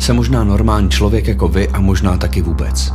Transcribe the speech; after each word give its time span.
Jsem 0.00 0.16
možná 0.16 0.44
normální 0.44 0.90
člověk 0.90 1.28
jako 1.28 1.48
vy 1.48 1.68
a 1.68 1.80
možná 1.80 2.16
taky 2.16 2.42
vůbec. 2.42 2.92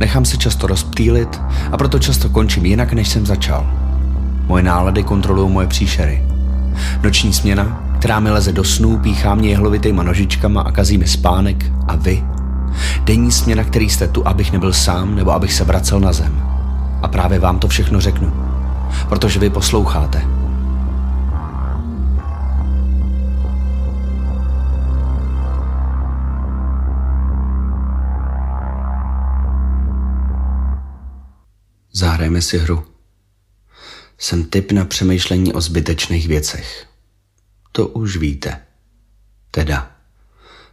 Nechám 0.00 0.24
se 0.24 0.36
často 0.36 0.66
rozptýlit 0.66 1.40
a 1.72 1.76
proto 1.76 1.98
často 1.98 2.28
končím 2.28 2.66
jinak, 2.66 2.92
než 2.92 3.08
jsem 3.08 3.26
začal. 3.26 3.66
Moje 4.46 4.62
nálady 4.62 5.02
kontrolují 5.02 5.50
moje 5.50 5.66
příšery. 5.66 6.22
Noční 7.02 7.32
směna, 7.32 7.82
která 7.98 8.20
mi 8.20 8.30
leze 8.30 8.52
do 8.52 8.64
snů, 8.64 8.98
píchá 8.98 9.34
mě 9.34 9.48
jehlovitýma 9.48 10.02
nožičkama 10.02 10.60
a 10.60 10.72
kazí 10.72 10.98
mi 10.98 11.06
spánek 11.06 11.66
a 11.88 11.96
vy. 11.96 12.24
Denní 13.04 13.32
směna, 13.32 13.64
který 13.64 13.90
jste 13.90 14.08
tu, 14.08 14.28
abych 14.28 14.52
nebyl 14.52 14.72
sám 14.72 15.14
nebo 15.14 15.30
abych 15.30 15.52
se 15.52 15.64
vracel 15.64 16.00
na 16.00 16.12
zem. 16.12 16.42
A 17.02 17.08
právě 17.08 17.38
vám 17.38 17.58
to 17.58 17.68
všechno 17.68 18.00
řeknu, 18.00 18.32
protože 19.08 19.40
vy 19.40 19.50
posloucháte. 19.50 20.43
Zahrajeme 32.34 32.42
si 32.42 32.58
hru. 32.58 32.86
Jsem 34.18 34.44
typ 34.44 34.72
na 34.72 34.84
přemýšlení 34.84 35.52
o 35.52 35.60
zbytečných 35.60 36.28
věcech. 36.28 36.86
To 37.72 37.88
už 37.88 38.16
víte. 38.16 38.60
Teda, 39.50 39.96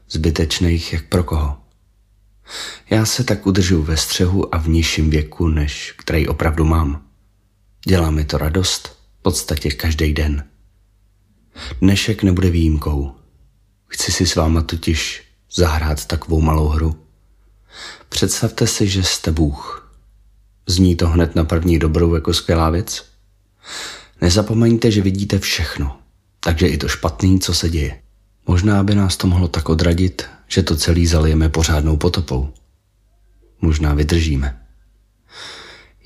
zbytečných 0.10 0.94
jak 0.94 1.06
pro 1.06 1.24
koho. 1.24 1.58
Já 2.90 3.06
se 3.06 3.24
tak 3.24 3.48
udržu 3.48 3.84
ve 3.84 3.98
střehu 3.98 4.56
a 4.56 4.58
v 4.58 4.68
nižším 4.68 5.10
věku, 5.10 5.48
než 5.48 5.94
který 5.98 6.28
opravdu 6.28 6.66
mám. 6.66 7.08
Dělá 7.88 8.12
mi 8.12 8.26
to 8.26 8.38
radost, 8.38 8.88
v 9.20 9.22
podstatě 9.22 9.72
každý 9.72 10.14
den. 10.14 10.48
Dnešek 11.82 12.24
nebude 12.24 12.50
výjimkou. 12.50 13.16
Chci 13.88 14.12
si 14.12 14.28
s 14.28 14.36
váma 14.36 14.62
totiž 14.62 15.24
zahrát 15.52 16.06
takovou 16.06 16.42
malou 16.42 16.68
hru. 16.68 17.08
Představte 18.10 18.68
si, 18.68 18.88
že 18.88 19.04
jste 19.04 19.32
Bůh. 19.32 19.81
Zní 20.72 20.96
to 20.96 21.08
hned 21.08 21.36
na 21.36 21.44
první 21.44 21.80
dobrou 21.80 22.16
jako 22.16 22.34
skvělá 22.34 22.70
věc? 22.70 23.06
Nezapomeňte, 24.22 24.92
že 24.92 25.02
vidíte 25.02 25.40
všechno, 25.40 25.98
takže 26.40 26.68
i 26.68 26.78
to 26.78 26.88
špatný, 26.88 27.40
co 27.40 27.54
se 27.54 27.70
děje. 27.70 28.02
Možná 28.48 28.84
by 28.84 28.96
nás 28.96 29.18
to 29.18 29.28
mohlo 29.28 29.48
tak 29.48 29.70
odradit, 29.70 30.26
že 30.48 30.64
to 30.64 30.76
celý 30.76 31.08
zalijeme 31.08 31.50
pořádnou 31.50 31.98
potopou. 31.98 32.54
Možná 33.62 33.94
vydržíme. 33.94 34.62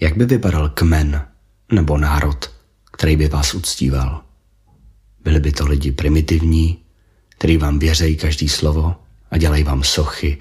Jak 0.01 0.17
by 0.17 0.25
vypadal 0.25 0.69
kmen 0.69 1.25
nebo 1.71 1.97
národ, 1.97 2.51
který 2.91 3.15
by 3.15 3.27
vás 3.27 3.53
uctíval? 3.53 4.23
Byli 5.23 5.39
by 5.39 5.51
to 5.51 5.67
lidi 5.67 5.91
primitivní, 5.91 6.77
který 7.29 7.57
vám 7.57 7.79
věřejí 7.79 8.17
každý 8.17 8.49
slovo 8.49 8.95
a 9.31 9.37
dělají 9.37 9.63
vám 9.63 9.83
sochy, 9.83 10.37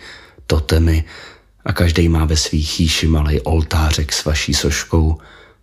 totemy 0.47 1.05
a 1.64 1.72
každý 1.72 2.08
má 2.08 2.24
ve 2.24 2.36
svých 2.36 2.70
chýši 2.70 3.06
malý 3.06 3.40
oltářek 3.40 4.12
s 4.12 4.24
vaší 4.24 4.54
soškou, 4.54 5.18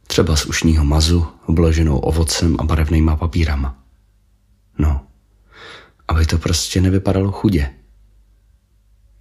třeba 0.07 0.35
z 0.35 0.45
ušního 0.45 0.85
mazu, 0.85 1.27
obloženou 1.45 1.97
ovocem 1.97 2.55
a 2.59 2.63
barevnýma 2.63 3.15
papírama. 3.15 3.77
No, 4.79 5.01
aby 6.07 6.25
to 6.25 6.37
prostě 6.37 6.81
nevypadalo 6.81 7.31
chudě. 7.31 7.69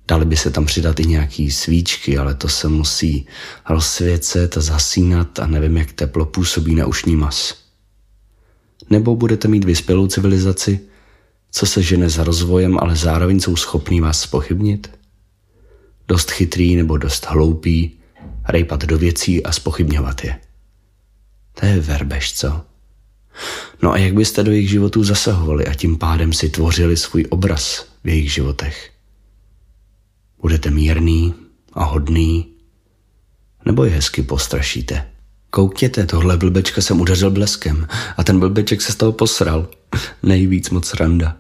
Dali 0.08 0.24
by 0.24 0.36
se 0.36 0.50
tam 0.50 0.66
přidat 0.66 1.00
i 1.00 1.06
nějaký 1.06 1.50
svíčky, 1.50 2.18
ale 2.18 2.34
to 2.34 2.48
se 2.48 2.68
musí 2.68 3.26
rozsvěcet 3.68 4.56
a 4.56 4.60
zasínat 4.60 5.38
a 5.38 5.46
nevím, 5.46 5.76
jak 5.76 5.92
teplo 5.92 6.26
působí 6.26 6.74
na 6.74 6.86
ušní 6.86 7.16
mas. 7.16 7.54
Nebo 8.90 9.16
budete 9.16 9.48
mít 9.48 9.64
vyspělou 9.64 10.06
civilizaci, 10.06 10.80
co 11.50 11.66
se 11.66 11.82
žene 11.82 12.10
za 12.10 12.24
rozvojem, 12.24 12.78
ale 12.80 12.96
zároveň 12.96 13.40
jsou 13.40 13.56
schopní 13.56 14.00
vás 14.00 14.20
spochybnit? 14.20 14.99
Dost 16.10 16.30
chytrý 16.30 16.76
nebo 16.76 16.96
dost 16.96 17.26
hloupý, 17.26 17.98
rejpat 18.48 18.84
do 18.84 18.98
věcí 18.98 19.44
a 19.44 19.52
spochybňovat 19.52 20.24
je. 20.24 20.40
To 21.60 21.66
je 21.66 21.80
verbež, 21.80 22.32
co? 22.32 22.60
No 23.82 23.92
a 23.92 23.98
jak 23.98 24.14
byste 24.14 24.42
do 24.42 24.50
jejich 24.50 24.70
životů 24.70 25.04
zasahovali 25.04 25.66
a 25.66 25.74
tím 25.74 25.98
pádem 25.98 26.32
si 26.32 26.48
tvořili 26.48 26.96
svůj 26.96 27.26
obraz 27.28 27.86
v 28.04 28.08
jejich 28.08 28.32
životech? 28.32 28.90
Budete 30.42 30.70
mírný 30.70 31.34
a 31.72 31.84
hodný? 31.84 32.46
Nebo 33.64 33.84
je 33.84 33.90
hezky 33.90 34.22
postrašíte? 34.22 35.10
Koukněte, 35.50 36.06
tohle 36.06 36.36
blbečka 36.36 36.80
jsem 36.80 37.00
udeřil 37.00 37.30
bleskem 37.30 37.86
a 38.16 38.24
ten 38.24 38.40
blbeček 38.40 38.82
se 38.82 38.92
z 38.92 38.96
toho 38.96 39.12
posral. 39.12 39.68
Nejvíc 40.22 40.70
moc 40.70 40.94
randa. 40.94 41.36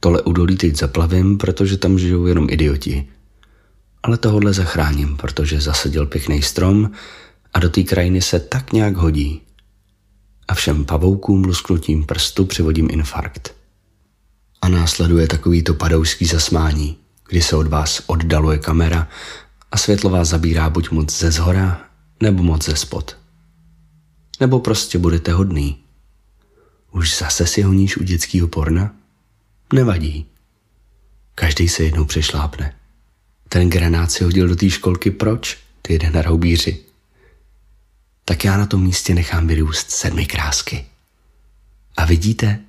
Tohle 0.00 0.22
údolí 0.22 0.56
teď 0.56 0.76
zaplavím, 0.76 1.38
protože 1.38 1.76
tam 1.76 1.98
žijou 1.98 2.26
jenom 2.26 2.46
idioti. 2.50 3.08
Ale 4.02 4.18
tohle 4.18 4.52
zachráním, 4.52 5.16
protože 5.16 5.60
zasadil 5.60 6.06
pěkný 6.06 6.42
strom 6.42 6.90
a 7.54 7.58
do 7.58 7.70
té 7.70 7.82
krajiny 7.82 8.22
se 8.22 8.40
tak 8.40 8.72
nějak 8.72 8.96
hodí. 8.96 9.42
A 10.48 10.54
všem 10.54 10.84
pavoukům 10.84 11.44
lusknutím 11.44 12.04
prstu 12.04 12.44
přivodím 12.44 12.88
infarkt. 12.90 13.54
A 14.62 14.68
následuje 14.68 15.28
takovýto 15.28 15.74
padouský 15.74 16.26
zasmání, 16.26 16.96
kdy 17.28 17.42
se 17.42 17.56
od 17.56 17.66
vás 17.66 18.02
oddaluje 18.06 18.58
kamera 18.58 19.08
a 19.72 19.76
světlo 19.76 20.10
vás 20.10 20.28
zabírá 20.28 20.70
buď 20.70 20.90
moc 20.90 21.18
ze 21.18 21.30
zhora, 21.30 21.80
nebo 22.20 22.42
moc 22.42 22.64
ze 22.64 22.76
spod. 22.76 23.16
Nebo 24.40 24.60
prostě 24.60 24.98
budete 24.98 25.32
hodný. 25.32 25.78
Už 26.92 27.18
zase 27.18 27.46
si 27.46 27.62
honíš 27.62 27.96
u 27.96 28.02
dětského 28.02 28.48
porna? 28.48 28.94
Nevadí. 29.72 30.26
Každý 31.34 31.68
se 31.68 31.82
jednou 31.84 32.04
přešlápne. 32.04 32.74
Ten 33.52 33.70
granát 33.70 34.12
si 34.12 34.24
hodil 34.24 34.48
do 34.48 34.56
té 34.56 34.70
školky 34.70 35.10
proč, 35.10 35.58
ty 35.82 35.92
jeden 35.92 36.12
na 36.12 36.22
roubíři? 36.22 36.78
Tak 38.24 38.44
já 38.44 38.56
na 38.56 38.66
tom 38.66 38.82
místě 38.82 39.14
nechám 39.14 39.46
vyrůst 39.46 39.90
sedmi 39.90 40.26
krásky. 40.26 40.86
A 41.96 42.04
vidíte, 42.04 42.60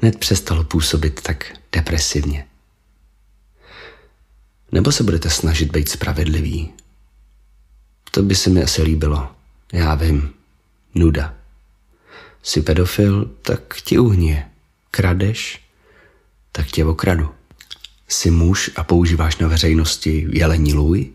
hned 0.00 0.18
přestalo 0.18 0.64
působit 0.64 1.20
tak 1.20 1.58
depresivně. 1.72 2.46
Nebo 4.72 4.92
se 4.92 5.02
budete 5.02 5.30
snažit 5.30 5.72
být 5.72 5.88
spravedlivý? 5.88 6.72
To 8.10 8.22
by 8.22 8.34
se 8.34 8.50
mi 8.50 8.62
asi 8.62 8.82
líbilo. 8.82 9.32
Já 9.72 9.94
vím. 9.94 10.34
Nuda. 10.94 11.34
Jsi 12.42 12.62
pedofil, 12.62 13.30
tak 13.42 13.76
ti 13.84 13.98
uhně. 13.98 14.50
Kradeš, 14.90 15.60
tak 16.52 16.66
tě 16.66 16.84
okradu. 16.84 17.34
Jsi 18.12 18.30
muž 18.30 18.70
a 18.76 18.84
používáš 18.84 19.36
na 19.36 19.48
veřejnosti 19.48 20.26
jelení 20.30 20.74
lůj? 20.74 21.12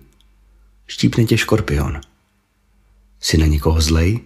Štípne 0.88 1.26
tě 1.26 1.38
škorpion. 1.38 2.02
Jsi 3.20 3.38
na 3.38 3.46
někoho 3.46 3.82
zlej? 3.82 4.20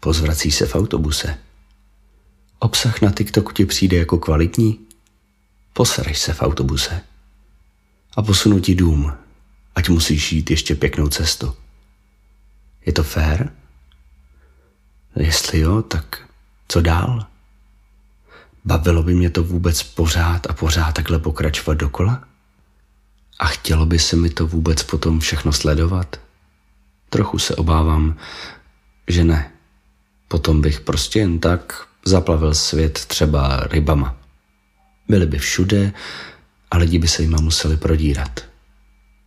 Pozvrací 0.00 0.50
se 0.50 0.66
v 0.66 0.74
autobuse. 0.74 1.38
Obsah 2.58 3.02
na 3.02 3.12
TikToku 3.12 3.52
ti 3.52 3.66
přijde 3.66 3.96
jako 3.96 4.18
kvalitní? 4.18 4.80
Posereš 5.72 6.18
se 6.18 6.32
v 6.32 6.42
autobuse. 6.42 7.00
A 8.16 8.22
posunu 8.22 8.60
ti 8.60 8.74
dům, 8.74 9.12
ať 9.74 9.88
musíš 9.88 10.32
jít 10.32 10.50
ještě 10.50 10.74
pěknou 10.74 11.08
cestu. 11.08 11.56
Je 12.86 12.92
to 12.92 13.02
fér? 13.02 13.52
Jestli 15.16 15.58
jo, 15.58 15.82
tak 15.82 16.28
co 16.68 16.80
dál? 16.80 17.29
Bavilo 18.64 19.02
by 19.02 19.14
mě 19.14 19.30
to 19.30 19.44
vůbec 19.44 19.82
pořád 19.82 20.50
a 20.50 20.52
pořád 20.52 20.92
takhle 20.92 21.18
pokračovat 21.18 21.74
dokola? 21.74 22.24
A 23.38 23.46
chtělo 23.46 23.86
by 23.86 23.98
se 23.98 24.16
mi 24.16 24.30
to 24.30 24.46
vůbec 24.46 24.82
potom 24.82 25.20
všechno 25.20 25.52
sledovat? 25.52 26.20
Trochu 27.08 27.38
se 27.38 27.56
obávám, 27.56 28.16
že 29.08 29.24
ne. 29.24 29.50
Potom 30.28 30.60
bych 30.60 30.80
prostě 30.80 31.18
jen 31.18 31.38
tak 31.38 31.86
zaplavil 32.04 32.54
svět 32.54 33.04
třeba 33.04 33.60
rybama. 33.60 34.16
Byly 35.08 35.26
by 35.26 35.38
všude 35.38 35.92
a 36.70 36.76
lidi 36.76 36.98
by 36.98 37.08
se 37.08 37.22
jima 37.22 37.40
museli 37.40 37.76
prodírat. 37.76 38.40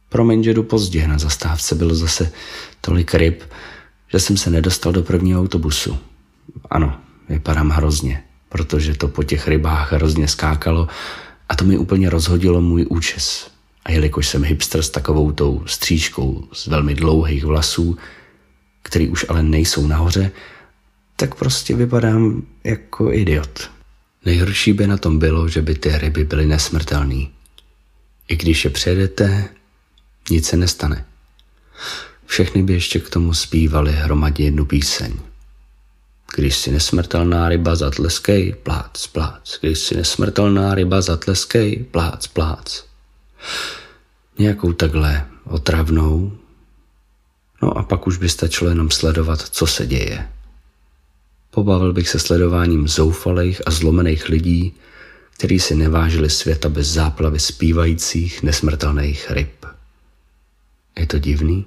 Promiň, 0.09 0.44
že 0.44 0.53
jdu 0.53 0.63
pozdě, 0.63 1.07
na 1.07 1.18
zastávce 1.18 1.75
bylo 1.75 1.95
zase 1.95 2.31
tolik 2.81 3.13
ryb, 3.13 3.44
že 4.07 4.19
jsem 4.19 4.38
se 4.38 4.50
nedostal 4.50 4.91
do 4.94 5.03
prvního 5.03 5.41
autobusu. 5.41 6.00
Ano, 6.69 7.00
vypadám 7.30 7.69
hrozně 7.69 8.24
protože 8.53 8.94
to 8.94 9.07
po 9.07 9.23
těch 9.23 9.47
rybách 9.47 9.94
hrozně 9.94 10.27
skákalo 10.27 10.88
a 11.50 11.55
to 11.55 11.65
mi 11.65 11.77
úplně 11.77 12.09
rozhodilo 12.09 12.61
můj 12.61 12.85
účes. 12.89 13.51
A 13.85 13.91
jelikož 13.91 14.27
jsem 14.27 14.44
hipster 14.44 14.81
s 14.81 14.89
takovou 14.89 15.31
tou 15.31 15.63
střížkou 15.65 16.47
z 16.53 16.67
velmi 16.67 16.95
dlouhých 16.95 17.45
vlasů, 17.45 17.97
který 18.83 19.09
už 19.09 19.25
ale 19.29 19.44
nejsou 19.44 19.88
nahoře, 19.88 20.31
tak 21.15 21.35
prostě 21.35 21.75
vypadám 21.75 22.44
jako 22.63 23.13
idiot. 23.13 23.71
Nejhorší 24.25 24.73
by 24.73 24.88
na 24.88 24.97
tom 24.97 25.19
bylo, 25.19 25.47
že 25.47 25.61
by 25.61 25.75
ty 25.75 25.97
ryby 25.97 26.23
byly 26.23 26.45
nesmrtelné. 26.45 27.25
I 28.27 28.35
když 28.35 28.65
je 28.65 28.69
přejedete, 28.69 29.49
nic 30.29 30.47
se 30.47 30.57
nestane. 30.57 31.06
Všechny 32.25 32.63
by 32.63 32.73
ještě 32.73 32.99
k 32.99 33.09
tomu 33.09 33.33
zpívali 33.33 33.91
hromadě 33.91 34.44
jednu 34.44 34.65
píseň. 34.65 35.32
Když 36.35 36.57
si 36.57 36.71
nesmrtelná 36.71 37.50
ryba 37.50 37.75
zatleskej, 37.75 38.56
plác, 38.63 39.07
plác. 39.07 39.57
Když 39.62 39.80
si 39.80 39.95
nesmrtelná 39.95 40.75
ryba 40.75 41.01
zatleskej, 41.01 41.85
plác, 41.91 42.27
plác. 42.27 42.83
Nějakou 44.39 44.74
takhle 44.74 45.25
otravnou. 45.44 46.38
No 47.62 47.77
a 47.77 47.83
pak 47.83 48.07
už 48.07 48.18
by 48.18 48.30
stačilo 48.30 48.69
jenom 48.69 48.91
sledovat, 48.91 49.41
co 49.41 49.68
se 49.68 49.88
děje. 49.88 50.30
Pobavil 51.50 51.94
bych 51.94 52.09
se 52.09 52.19
sledováním 52.19 52.88
zoufalých 52.88 53.62
a 53.65 53.71
zlomených 53.71 54.30
lidí, 54.30 54.74
kteří 55.38 55.59
si 55.59 55.75
nevážili 55.75 56.30
světa 56.30 56.69
bez 56.69 56.88
záplavy 56.88 57.39
zpívajících 57.39 58.44
nesmrtelných 58.44 59.31
ryb. 59.31 59.65
Je 61.00 61.07
to 61.07 61.19
divný? 61.19 61.65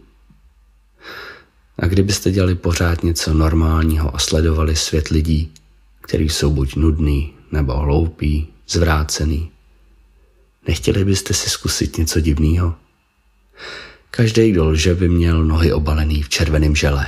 A 1.78 1.86
kdybyste 1.86 2.30
dělali 2.30 2.54
pořád 2.54 3.02
něco 3.02 3.34
normálního 3.34 4.16
a 4.16 4.18
sledovali 4.18 4.76
svět 4.76 5.08
lidí, 5.08 5.52
kteří 6.00 6.28
jsou 6.28 6.50
buď 6.50 6.76
nudný, 6.76 7.34
nebo 7.52 7.72
hloupý, 7.72 8.48
zvrácený, 8.68 9.50
nechtěli 10.68 11.04
byste 11.04 11.34
si 11.34 11.50
zkusit 11.50 11.98
něco 11.98 12.20
divného? 12.20 12.74
Každý, 14.10 14.50
kdo 14.50 14.68
lže, 14.68 14.94
by 14.94 15.08
měl 15.08 15.44
nohy 15.44 15.72
obalený 15.72 16.22
v 16.22 16.28
červeném 16.28 16.76
žele, 16.76 17.06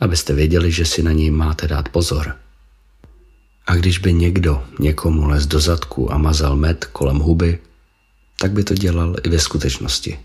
abyste 0.00 0.34
věděli, 0.34 0.72
že 0.72 0.84
si 0.84 1.02
na 1.02 1.12
něj 1.12 1.30
máte 1.30 1.68
dát 1.68 1.88
pozor. 1.88 2.36
A 3.66 3.74
když 3.74 3.98
by 3.98 4.12
někdo 4.12 4.64
někomu 4.78 5.26
les 5.26 5.46
do 5.46 5.60
zadku 5.60 6.12
a 6.12 6.18
mazal 6.18 6.56
med 6.56 6.84
kolem 6.84 7.18
huby, 7.18 7.58
tak 8.38 8.52
by 8.52 8.64
to 8.64 8.74
dělal 8.74 9.16
i 9.22 9.28
ve 9.28 9.38
skutečnosti. 9.38 10.18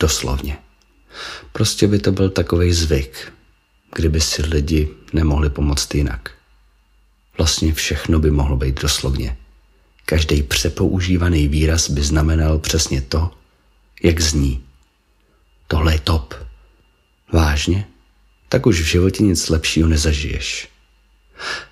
Doslovně. 0.00 0.65
Prostě 1.52 1.88
by 1.88 1.98
to 1.98 2.12
byl 2.12 2.30
takový 2.30 2.72
zvyk, 2.72 3.32
kdyby 3.94 4.20
si 4.20 4.42
lidi 4.42 4.88
nemohli 5.12 5.50
pomoct 5.50 5.94
jinak. 5.94 6.30
Vlastně 7.38 7.74
všechno 7.74 8.18
by 8.18 8.30
mohlo 8.30 8.56
být 8.56 8.82
doslovně. 8.82 9.36
Každý 10.04 10.42
přepoužívaný 10.42 11.48
výraz 11.48 11.90
by 11.90 12.02
znamenal 12.02 12.58
přesně 12.58 13.00
to, 13.02 13.30
jak 14.02 14.20
zní. 14.20 14.64
Tohle 15.66 15.94
je 15.94 16.00
top. 16.00 16.34
Vážně? 17.32 17.86
Tak 18.48 18.66
už 18.66 18.80
v 18.80 18.84
životě 18.84 19.22
nic 19.22 19.48
lepšího 19.48 19.88
nezažiješ. 19.88 20.68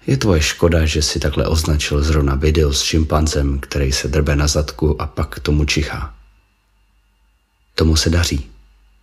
Je 0.06 0.16
tvoje 0.16 0.42
škoda, 0.42 0.86
že 0.86 1.02
si 1.02 1.20
takhle 1.20 1.46
označil 1.46 2.02
zrovna 2.02 2.34
video 2.34 2.72
s 2.72 2.82
šimpanzem, 2.82 3.58
který 3.58 3.92
se 3.92 4.08
drbe 4.08 4.36
na 4.36 4.46
zadku 4.46 5.02
a 5.02 5.06
pak 5.06 5.40
tomu 5.40 5.64
čichá. 5.64 6.14
Tomu 7.74 7.96
se 7.96 8.10
daří 8.10 8.53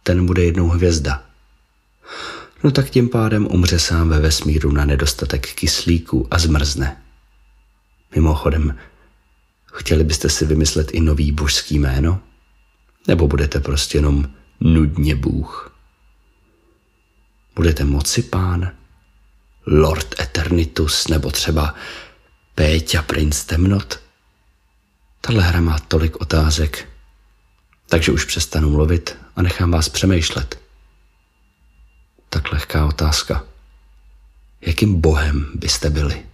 ten 0.03 0.25
bude 0.25 0.43
jednou 0.43 0.67
hvězda. 0.67 1.23
No 2.63 2.71
tak 2.71 2.89
tím 2.89 3.09
pádem 3.09 3.47
umře 3.47 3.79
sám 3.79 4.09
ve 4.09 4.19
vesmíru 4.19 4.71
na 4.71 4.85
nedostatek 4.85 5.53
kyslíku 5.53 6.27
a 6.31 6.39
zmrzne. 6.39 7.01
Mimochodem, 8.15 8.77
chtěli 9.73 10.03
byste 10.03 10.29
si 10.29 10.45
vymyslet 10.45 10.91
i 10.91 10.99
nový 10.99 11.31
božský 11.31 11.79
jméno? 11.79 12.19
Nebo 13.07 13.27
budete 13.27 13.59
prostě 13.59 13.97
jenom 13.97 14.29
nudně 14.59 15.15
Bůh? 15.15 15.75
Budete 17.55 17.83
moci 17.83 18.23
pán? 18.23 18.71
Lord 19.65 20.19
Eternitus 20.19 21.07
nebo 21.07 21.31
třeba 21.31 21.75
Péťa 22.55 23.01
princ 23.01 23.43
temnot? 23.43 23.99
Tahle 25.21 25.43
hra 25.43 25.61
má 25.61 25.79
tolik 25.79 26.21
otázek, 26.21 26.89
takže 27.89 28.11
už 28.11 28.25
přestanu 28.25 28.69
mluvit 28.69 29.17
a 29.41 29.43
nechám 29.43 29.71
vás 29.71 29.89
přemýšlet. 29.89 30.59
Tak 32.29 32.51
lehká 32.51 32.85
otázka. 32.85 33.43
Jakým 34.61 35.01
bohem 35.01 35.51
byste 35.55 35.89
byli? 35.89 36.25